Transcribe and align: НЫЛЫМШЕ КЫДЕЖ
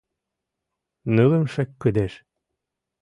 НЫЛЫМШЕ 1.15 1.63
КЫДЕЖ 1.81 2.13